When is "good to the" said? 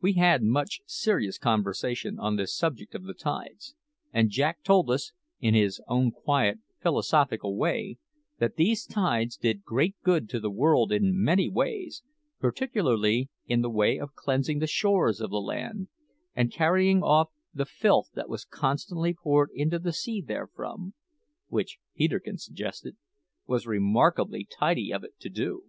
10.02-10.50